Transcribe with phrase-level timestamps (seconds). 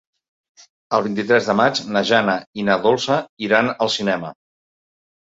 [0.99, 4.37] El vint-i-tres de maig na Jana i na Dolça iran al cinema.